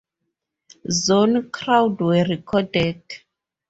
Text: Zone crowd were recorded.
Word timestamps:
Zone 0.89 1.51
crowd 1.51 2.01
were 2.01 2.23
recorded. 2.27 3.03